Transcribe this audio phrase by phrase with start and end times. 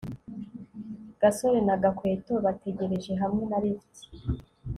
[1.21, 3.93] gasore na gakwego bategereje hamwe na lift